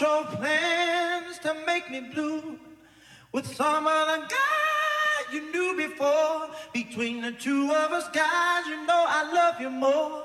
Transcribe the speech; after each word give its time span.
your 0.00 0.24
plans 0.24 1.38
to 1.40 1.54
make 1.66 1.90
me 1.90 2.00
blue 2.00 2.58
with 3.32 3.46
some 3.46 3.86
other 3.86 4.26
guy 4.26 5.32
you 5.32 5.52
knew 5.52 5.76
before. 5.76 6.48
Between 6.72 7.20
the 7.20 7.32
two 7.32 7.70
of 7.70 7.92
us, 7.92 8.08
guys, 8.10 8.66
you 8.66 8.86
know 8.86 9.04
I 9.06 9.30
love 9.32 9.60
you 9.60 9.70
more. 9.70 10.24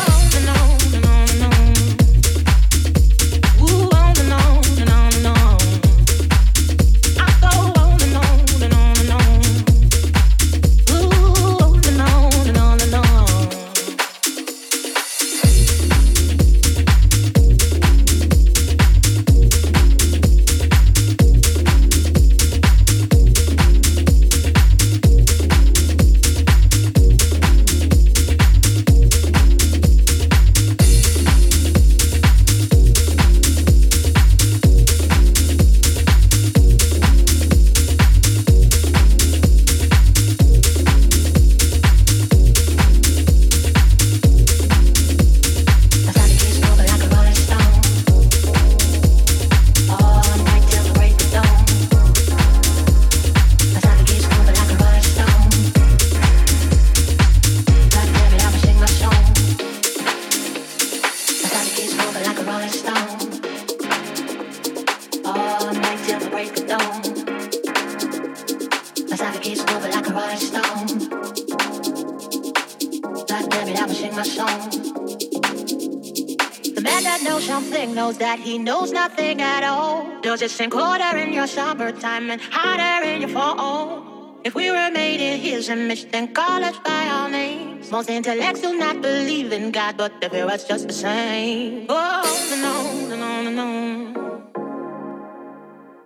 just 80.41 80.55
same 80.55 80.71
quarter 80.71 81.17
in 81.17 81.31
your 81.33 81.45
summertime 81.45 82.31
and 82.31 82.41
hotter 82.41 83.05
in 83.07 83.21
your 83.21 83.29
fall. 83.29 84.41
If 84.43 84.55
we 84.55 84.71
were 84.71 84.89
made 84.89 85.21
in 85.21 85.39
His 85.39 85.69
image, 85.69 86.09
then 86.09 86.33
call 86.33 86.63
us 86.63 86.75
by 86.79 87.05
our 87.09 87.29
names. 87.29 87.91
Most 87.91 88.09
intellects 88.09 88.61
do 88.61 88.75
not 88.75 89.03
believe 89.03 89.53
in 89.53 89.69
God, 89.69 89.97
but 89.97 90.19
they 90.19 90.29
feel 90.29 90.47
us 90.47 90.67
just 90.67 90.87
the 90.87 90.93
same. 90.93 91.85
Oh, 91.89 92.23
no, 92.49 93.15
no, 93.15 93.15
no, 93.15 93.41
no, 93.43 93.51
no. 93.51 94.41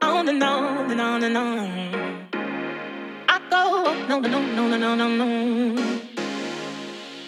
Oh, 0.01 0.21
no, 0.21 0.33
no, 0.33 0.85
no, 0.85 1.17
no, 1.17 1.29
no. 1.29 1.45
I 3.29 3.39
go, 3.49 3.61
no, 4.09 4.19
no, 4.19 4.39
no, 4.41 4.67
no, 4.67 4.77
no, 4.77 4.95
no, 4.95 5.07
no. 5.07 5.27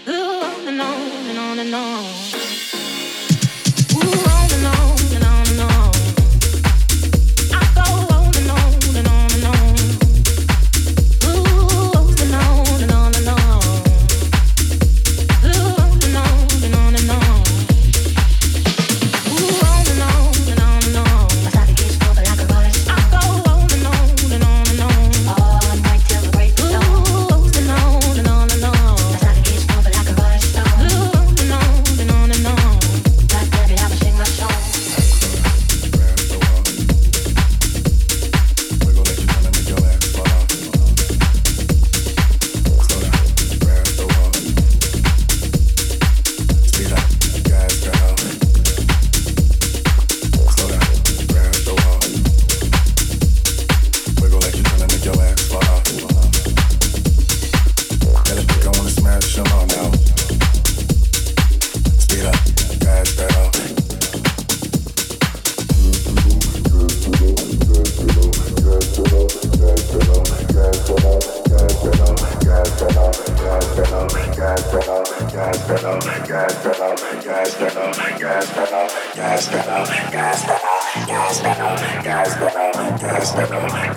Ooh, 0.10 0.66
no, 0.66 0.72
no, 0.72 1.34
no, 1.34 1.54
no, 1.54 1.64
no. 1.64 2.37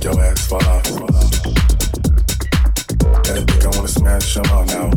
going 0.00 0.16
to 3.72 3.88
smash 3.88 4.34
them 4.34 4.44
all 4.50 4.64
now. 4.66 4.90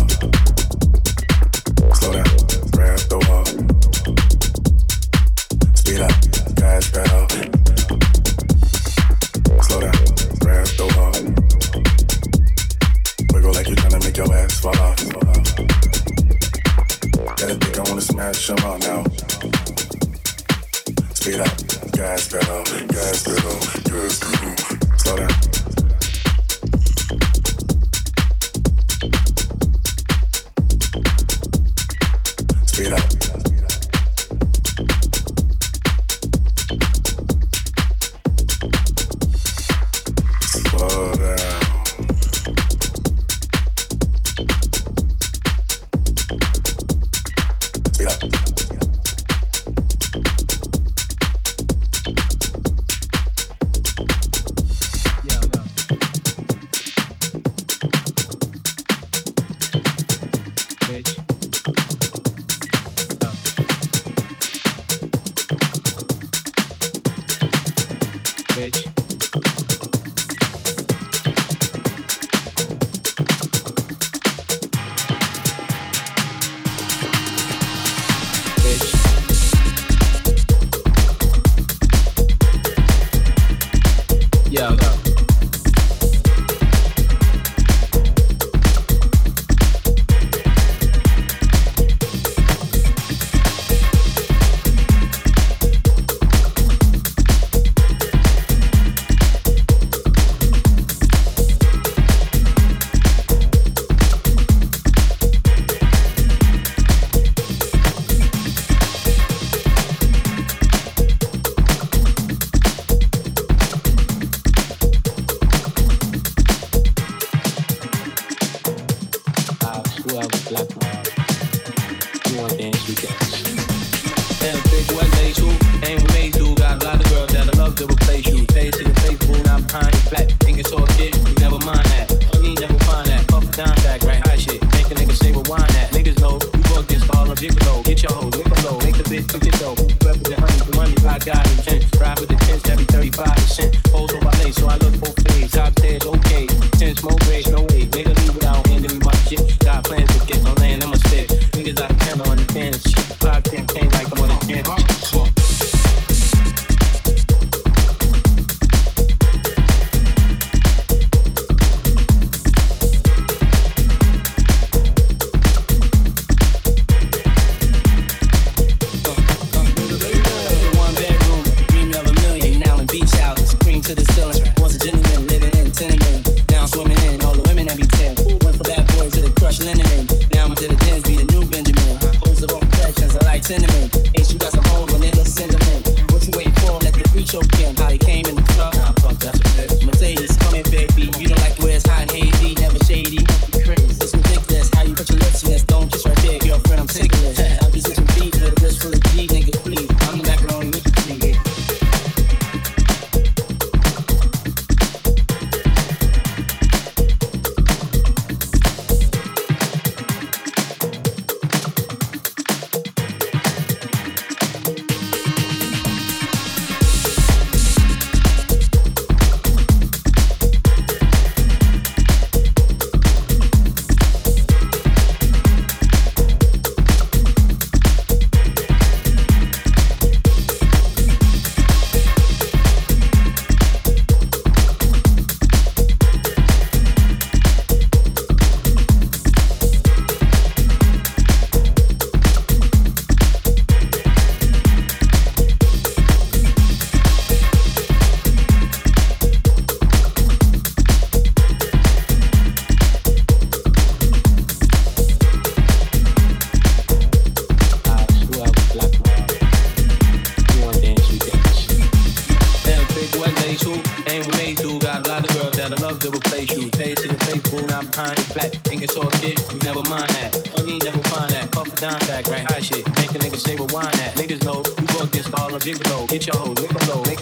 With 273.60 273.72
why 273.74 273.90
that 273.92 274.16
let 274.16 274.32
us 274.32 274.42
know 274.44 274.64
we 274.80 274.86
got 274.88 275.12
this 275.12 275.28
all 275.34 275.50
him 275.60 275.78
though 275.86 276.06
get 276.08 276.26
your 276.28 276.38
whole 276.38 276.54
look 276.54 276.76
up 276.76 276.88
low 276.88 277.04
make 277.04 277.22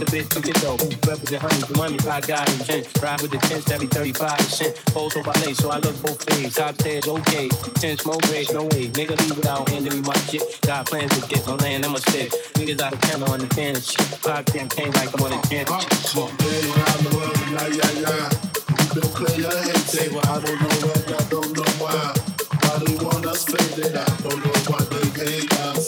the 3.32 3.38
tents 3.38 3.70
every 3.72 3.88
35%. 3.88 4.94
Pose 4.94 5.14
so 5.14 5.24
ballet, 5.24 5.54
so 5.54 5.70
I 5.72 5.78
look 5.80 6.02
both 6.02 6.30
ways. 6.30 6.56
Top 6.56 6.76
stairs, 6.76 7.08
okay. 7.08 7.50
Ten 7.76 7.98
smoke 7.98 8.22
grades, 8.24 8.52
no 8.54 8.64
way. 8.64 8.88
Nigga 8.90 9.18
leave 9.22 9.38
without 9.38 9.68
handing 9.70 9.94
me 9.94 10.02
my 10.02 10.16
shit. 10.30 10.60
Got 10.62 10.88
plans 10.88 11.12
to 11.20 11.28
get 11.28 11.46
no 11.48 11.56
land, 11.56 11.86
I'm 11.86 11.96
a 11.96 12.00
stick. 12.00 12.32
Niggas 12.54 12.82
out 12.82 12.94
of 12.94 13.02
camera 13.02 13.30
on 13.30 13.40
the 13.40 13.48
fence. 13.48 13.96
Pop 14.22 14.46
campaign 14.46 14.92
like 14.94 15.14
I'm 15.18 15.26
on 15.26 15.34
a 15.34 15.42
chance. 15.48 15.70
Walk 16.16 16.32
around 16.32 17.02
the 17.06 17.16
world, 17.16 17.38
nah, 17.52 17.68
yeah, 17.68 17.92
yeah. 18.02 18.79
Been 18.93 19.03
clear 19.13 19.39
your 19.41 19.51
head, 19.51 19.77
say, 19.77 20.08
I 20.10 20.39
don't 20.41 20.62
know 20.62 20.88
when, 20.88 21.13
I 21.13 21.24
don't 21.29 21.55
know 21.55 21.72
why. 21.77 22.13
Why 22.62 22.79
they 22.84 22.96
want 23.05 23.25
us 23.27 23.43
faded, 23.46 23.96
I 23.96 24.05
don't 24.24 24.43
know 24.43 24.51
why 24.67 24.79
they 24.89 25.08
hate 25.25 25.53
us. 25.60 25.79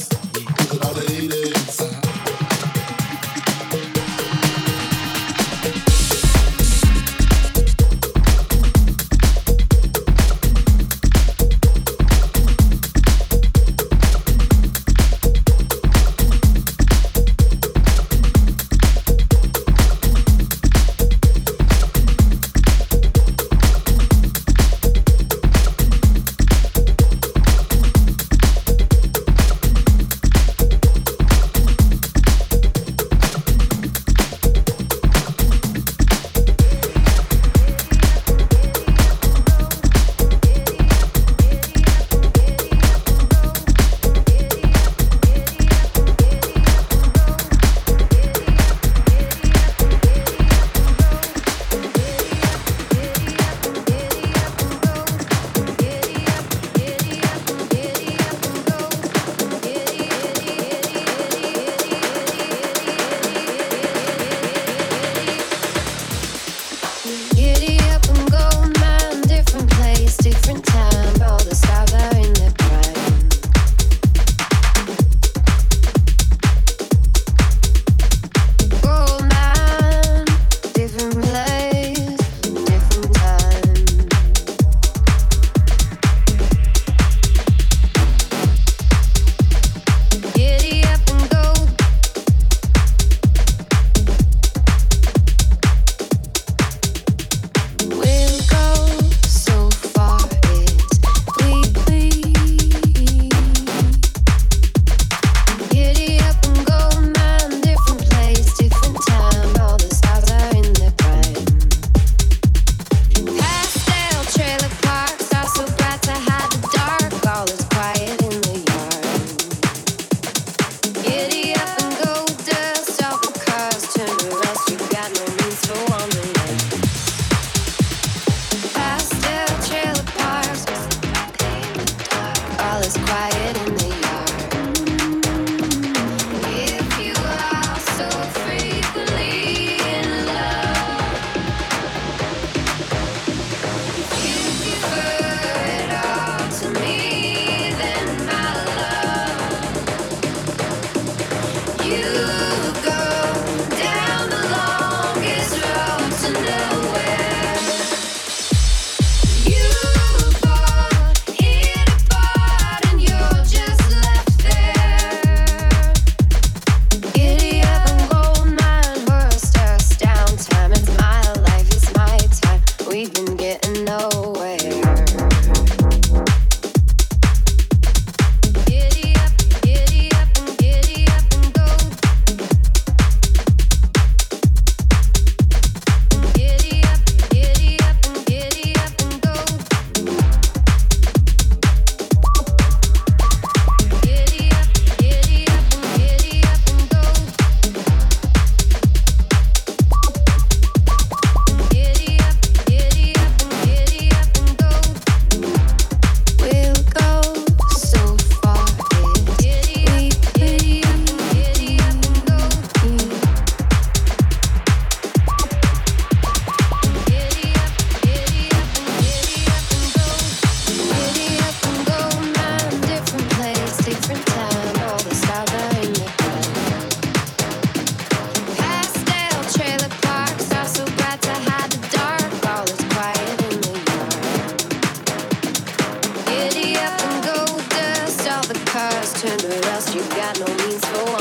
got 240.10 240.40
no 240.40 240.46
means 240.66 240.86
for 240.86 241.21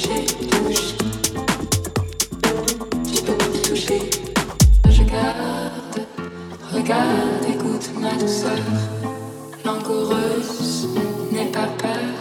Tu 0.00 0.46
touche, 0.46 0.94
tu 3.04 3.22
peux 3.22 3.68
toucher. 3.68 4.00
Je 4.88 5.02
regarde, 5.02 6.06
regarde, 6.72 7.44
écoute 7.48 7.90
ma 7.98 8.12
douceur. 8.12 8.58
Langoureuse 9.64 10.88
n'aie 11.32 11.46
pas 11.46 11.66
peur. 11.78 12.14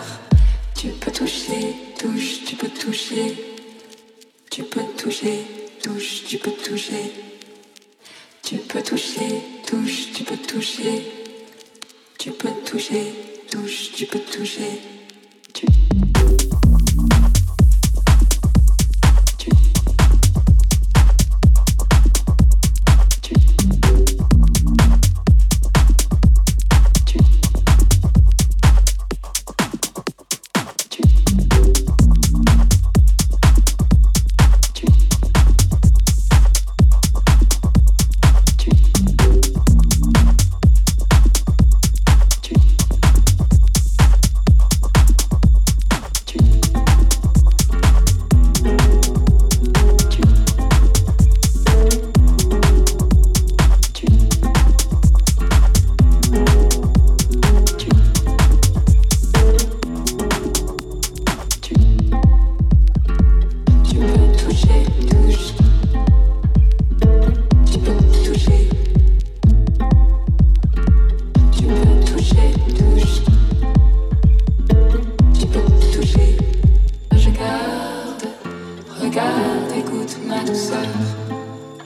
Tu 0.76 0.88
peux 0.88 1.12
toucher, 1.12 1.76
touche, 2.00 2.46
tu 2.46 2.56
peux 2.56 2.70
toucher. 2.70 3.36
Tu 4.50 4.64
peux 4.64 4.84
toucher, 4.98 5.46
touche, 5.84 6.24
tu 6.28 6.40
peux 6.40 6.52
toucher. 6.52 7.14
Tu 8.42 8.56
peux 8.58 8.82
toucher, 8.82 9.44
touche, 9.68 10.14
tu 10.14 10.24
peux 10.24 10.38
toucher. 10.38 11.12
Tu 12.18 12.32
peux 12.32 12.50
toucher, 12.66 13.14
touche, 13.52 13.92
tu 13.94 14.08
peux 14.08 14.20
toucher. 14.20 14.97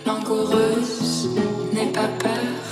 langoureuse 0.05 1.29
n'aie 1.73 1.91
pas 1.91 2.07
peur. 2.19 2.70